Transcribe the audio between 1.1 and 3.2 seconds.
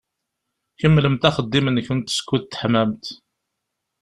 axeddim-nkent skud teḥmamt.